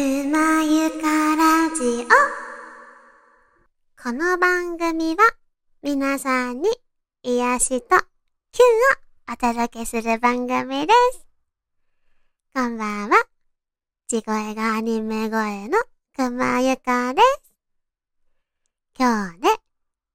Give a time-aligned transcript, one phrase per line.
[0.00, 2.08] くまゆかラジオ。
[4.02, 5.18] この番組は
[5.82, 6.70] 皆さんに
[7.22, 11.26] 癒しとキュンをお届けする番組です。
[12.54, 13.26] こんばんは。
[14.08, 15.76] 地声がアニメ声の
[16.16, 17.52] くまゆかです。
[18.98, 19.48] 今日で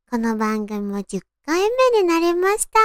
[0.10, 1.62] この番組も10回
[1.94, 2.80] 目になりました。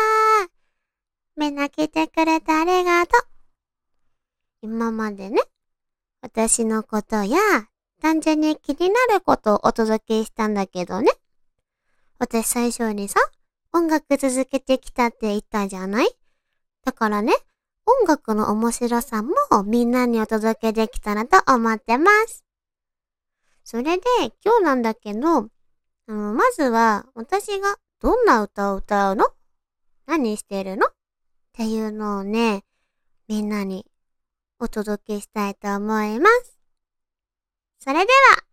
[1.38, 3.22] みんな来てくれてありがとう。
[4.60, 5.40] 今までね、
[6.23, 7.39] 私のことや、
[8.00, 11.11] 単純に気になることをお届けしたんだけどね。
[12.19, 13.20] 私最初にさ、
[13.73, 16.11] 音楽続けてきたって言ったじゃない？
[16.84, 17.33] だからね、
[17.87, 22.45] 音楽の面白さもみんなにお届けできたらと思ってます。
[23.64, 24.02] それで
[24.45, 25.48] 今日なんだけど、あ
[26.09, 29.27] のまずは私がどんな歌を歌うの？
[30.06, 30.87] 何してるの？
[30.87, 30.91] っ
[31.52, 32.64] ていうのをね、
[33.28, 33.87] みんなに
[34.62, 36.59] お届けしたいと思います。
[37.78, 38.49] それでは、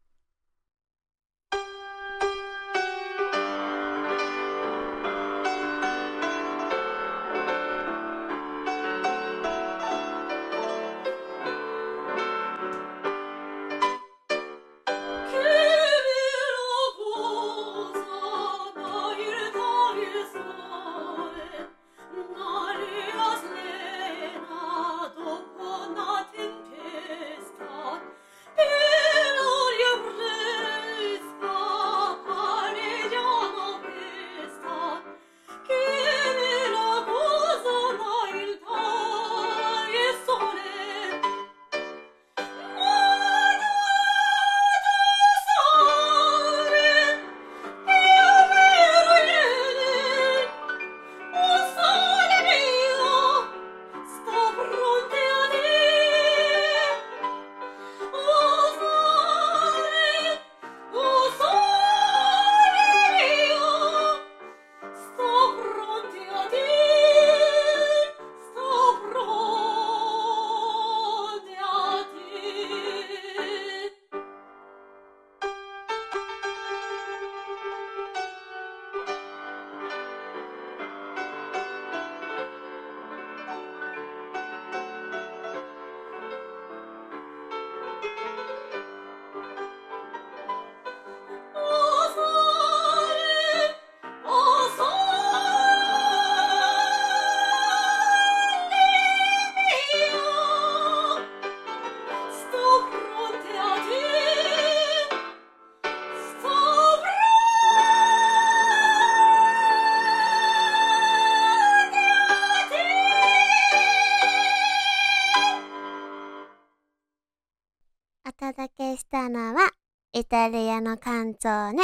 [118.30, 119.72] お届けしたのは、
[120.12, 121.84] イタリアのカンツォーネ、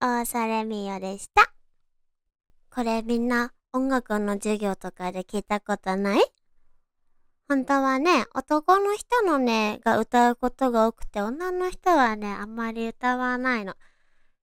[0.00, 1.52] オーソレミオでした。
[2.72, 6.20] これみんな音楽の授業とかで聞いたことない？
[7.48, 13.74] 本当はね、男の人のね、が歌うことが多くて、女の人はね、あんまり歌わないの。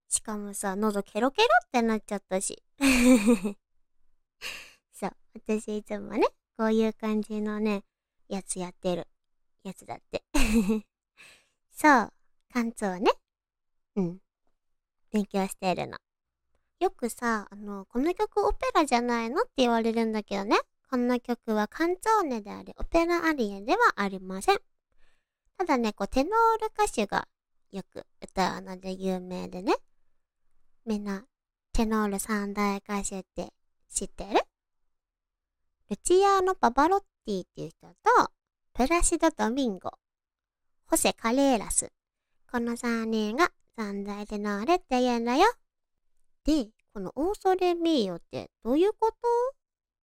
[0.09, 2.60] しかもさ、喉ケロケロってなっちゃったし。
[4.93, 6.26] そう、私いつもね、
[6.56, 7.84] こういう感じのね、
[8.26, 9.06] やつやってる。
[9.62, 10.25] やつだって。
[11.81, 12.12] そう、
[12.53, 13.12] 関東ね。
[13.94, 14.19] うん。
[15.12, 15.97] 勉強してるの。
[16.81, 20.59] よくさ、あの、この曲オペラじゃないのって言われるんだけどね。
[20.91, 24.59] この曲はカンツォーネであり、オペラアリエではありません。
[25.56, 27.28] ただね、こう、テノール歌手が
[27.71, 29.77] よく歌うので有名でね。
[30.84, 31.27] みんな、
[31.72, 33.53] テノール三大歌手って
[33.88, 34.41] 知ってる？
[35.91, 38.33] ルチアーノ・パバロッティっていう人と、
[38.75, 39.93] プラシド・ドミンゴ、
[40.91, 41.93] ホセ・カレーラス。
[42.50, 45.47] この3人が三大テノールって言うんだよ。
[46.44, 49.15] で、このオーソレミーヨってどういうこと？
[49.15, 49.19] っ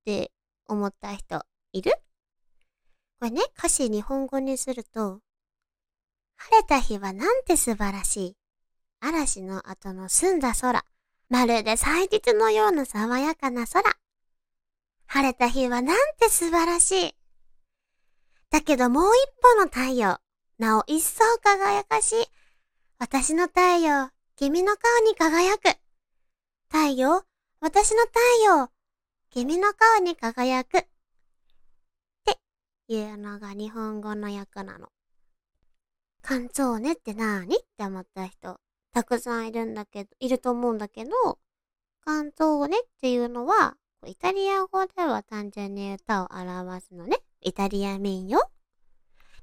[0.05, 0.31] て
[0.67, 1.91] 思った人いる？
[3.19, 5.21] これね、歌詞日本語にすると、
[6.35, 8.37] 晴れた日はなんて素晴らしい。
[8.99, 10.85] 嵐の後の澄んだ空。
[11.29, 13.91] まるで祭日のような爽やかな空。
[15.07, 17.15] 晴れた日はなんて素晴らしい。
[18.51, 20.19] だけどもう一歩の太陽。
[20.57, 22.25] なお一層輝かしい。
[22.97, 25.77] 私の太陽、君の顔に輝く。
[26.69, 27.23] 太陽、
[27.59, 28.69] 私の太陽、
[29.31, 30.77] 君の顔に輝く。
[30.77, 30.83] っ
[32.23, 32.39] て
[32.87, 34.87] いうのが日本語の訳なの。
[36.21, 38.61] カンツォーネってなーにって思った人、
[38.93, 41.11] たくさんいるんだけど、いると思うんだけど、
[41.99, 43.75] カンツォーネっていうのは、
[44.05, 47.17] イタリア語では単純に歌を表すのね。
[47.41, 48.39] イタリア民謡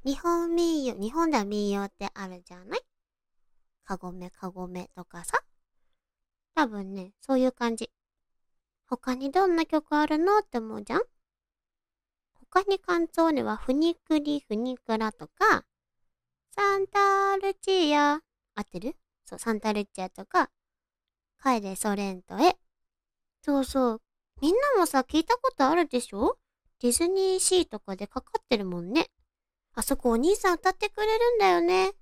[0.04, 2.80] 日本民謡、日本では民謡ってあるじゃない？
[3.84, 5.38] かごめかごめとかさ。
[6.54, 7.90] 多分ね、そういう感じ。
[8.86, 11.02] 他にどんな曲あるのって思うじゃん？
[12.50, 15.64] 他にカンツォーネはフニクリフニクラとか、
[16.50, 18.20] サンタルチア、
[18.54, 18.96] 合ってる？
[19.24, 20.50] そう、サンタルチアとか、
[21.42, 22.56] 帰れソレントへ。
[23.40, 24.02] そうそう。
[24.40, 26.38] みんなもさ、聞いたことあるでしょ？
[26.80, 29.06] ディズニーシーとかでかかってるもんね。
[29.74, 31.92] あそこお兄さん歌ってくれるんだよね。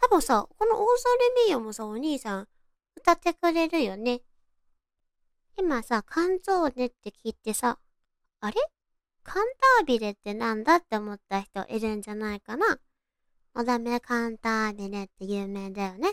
[0.00, 2.48] 多分さ、このオーソレミーヨもさ、お兄さん
[2.96, 4.22] 歌ってくれるよね。
[5.58, 7.78] 今さ、カンゾーネって聞いてさ、
[8.40, 8.56] あれ？
[9.22, 9.44] カン
[9.78, 12.78] タービレってなんだって思った人いるんじゃないかな
[13.54, 16.12] のだめカンタービレって有名だよね。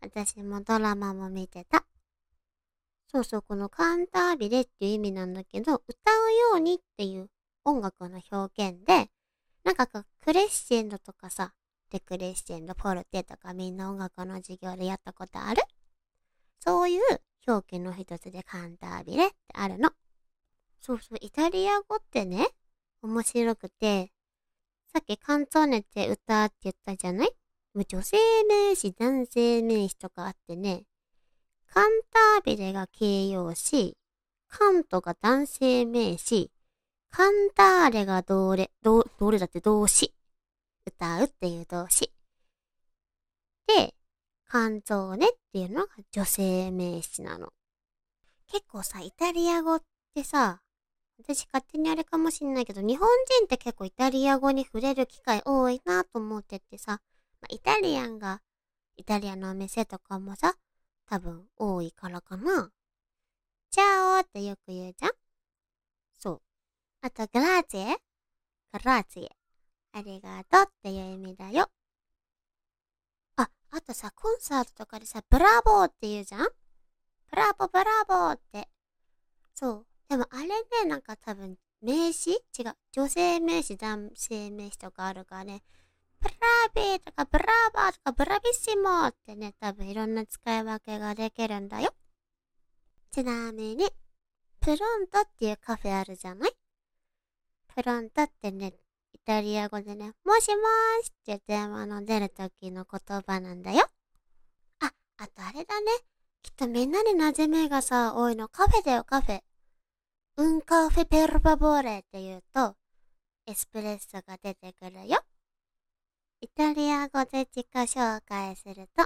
[0.00, 1.84] 私もドラマも見てた。
[3.12, 7.30] そうそう、このカンタービレっていう意味なんだけど、歌うようにっていう
[7.64, 9.08] 音楽の表現で、
[9.64, 11.54] なんかこうクレッシェンドとかさ、
[11.90, 15.62] デクレッシェンド、ポルテとかみんな音楽の授業でやったことある？
[16.60, 17.00] そういう
[17.46, 19.90] 表記の一つでカンタービレってあるの。
[20.80, 22.46] そうそう、イタリア語ってね、
[23.02, 24.12] 面白くて、
[24.92, 27.34] さっきカンツォーネって歌って言ったじゃない？
[27.88, 28.16] 女性
[28.48, 30.84] 名詞、男性名詞とかあってね、
[31.66, 33.96] カンタービレが形容詞、
[34.46, 36.52] カントが男性名詞、
[37.16, 40.12] カンターレが動レ、動、動レだって動詞。
[40.84, 42.10] 歌うっていう動詞。
[43.68, 43.94] で、
[44.48, 47.52] カンツォーネっていうのが女性名詞なの。
[48.48, 49.82] 結構さ、イタリア語っ
[50.12, 50.60] てさ、
[51.22, 53.08] 私勝手にあれかもしんないけど、日本
[53.38, 57.00] 人って結構イタリア語に触れる機会多いなと思っててさ、
[57.40, 58.40] ま、イタリアンが、
[58.96, 60.56] イタリアのお店とかもさ、
[61.06, 62.72] 多分多いからかな。
[63.70, 65.23] チャオってよく言うじゃん。
[67.04, 67.84] あと、グラーツェ
[68.72, 69.28] グラーツェ
[69.92, 71.70] ありがとうっていう意味だよ。
[73.36, 76.48] あ、あとさ、コンサートとかでさ、ブラボーって言うじゃん？
[77.30, 78.70] ブラボーブラボーって。
[79.54, 79.86] そう。
[80.08, 80.54] でもあれね、
[80.86, 82.42] なんか多分、名詞？
[82.58, 82.74] 違う。
[82.92, 85.62] 女性名詞、男性名詞とかあるからね。
[86.22, 86.34] ブラ
[86.74, 91.92] ビーとかブラバーとかブラビッシモってね、多分いろんな使い分けができるんだよ。
[93.10, 93.90] ちなみに、
[94.60, 96.50] プロントっていうカフェあるじゃない？
[97.74, 98.72] プロントってね、
[99.12, 103.88] イタリア語でね、もしもーしって電話の出る時の言葉なんだよ。
[104.80, 105.90] あ、あとあれだね。
[106.42, 109.40] きっとみんなに馴染みがさ、多いのカフェだよ、カフェ。
[110.36, 112.76] うんカフェペルバボーレって言うと、
[113.46, 115.18] エスプレッソが出てくるよ。
[116.40, 119.04] イタリア語で自己紹介すると、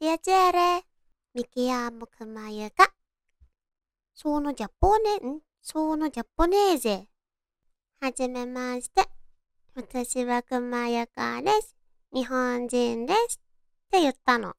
[0.00, 0.84] Piacere,
[1.34, 2.92] mi chiamo Kumayuka.
[4.12, 7.11] Sono Giappone, ん？Sono Giapponese.
[8.02, 9.08] はじめまして。
[9.76, 11.76] 私は熊ゆかです。
[12.12, 13.40] 日本人です。
[13.86, 14.54] って言ったの。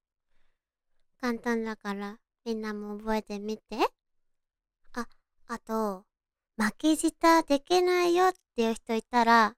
[1.20, 3.76] 簡単だから、みんなも覚えてみて。
[4.94, 5.10] あ、
[5.48, 6.06] あと、
[6.56, 9.58] 負け舌できないよっていう人いたら、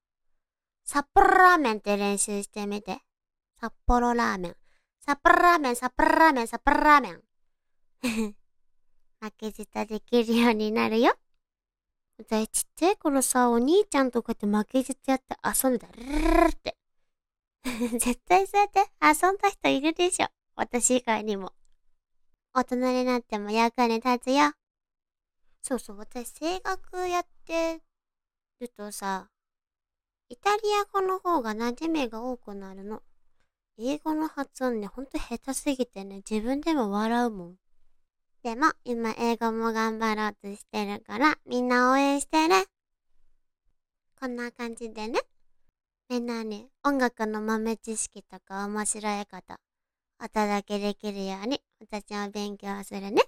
[0.83, 2.97] 札幌ラーメンって練習してみて。
[3.61, 4.55] 札幌ラーメン。
[4.99, 7.21] 札幌ラーメン、札幌ラーメン、札幌ラーメン。
[9.21, 11.15] 負け舌できるようになるよ。
[12.17, 15.88] 私ちっちゃい頃さ、お兄ちゃんとかって負け舌やって遊んでた。
[15.88, 16.77] ルルルって。
[18.00, 20.27] 絶対そうやって遊んだ人いるでしょ。
[20.55, 21.53] 私以外にも。
[22.53, 24.53] 大人になっても役に立つよ。
[25.62, 27.81] そうそう、私声楽やって
[28.60, 29.29] るとさ、
[30.29, 33.03] イタリア語の方が馴染みが多くなるの。
[33.77, 37.57] 英語の発音ね、ほんと下手すぎてね、自分でも笑うもん。
[38.45, 42.65] でも、今英語も頑張ろうとしてるから、みんな応援してね。
[44.19, 45.19] こんな感じでね、
[46.09, 49.55] みんなに音楽の豆知識とか面白いこと、
[50.23, 53.23] お届けできるように、私も勉強するね。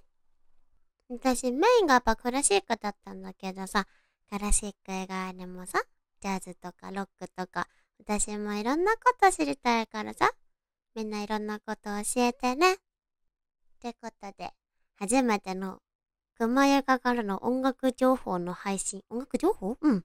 [1.10, 3.88] 私、メインがやっぱクラシックだったんだけどさ、
[4.30, 5.82] クラシック以外にもさ、
[6.22, 10.30] ジャズとかロックとか、私もいろんなこと知りたいからさ、
[10.94, 12.74] みんないろんなこと教えてね。
[12.74, 12.78] っ
[13.82, 14.54] てことで、
[15.00, 15.80] 初めての、
[16.40, 19.78] 熊谷からの音楽情報の配信、音楽情報？
[19.80, 20.04] うん。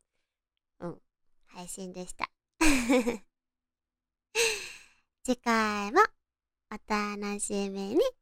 [0.80, 1.02] うん。
[1.46, 2.30] 配信でした。
[5.24, 6.00] 次回も、
[6.70, 8.21] お楽しみに。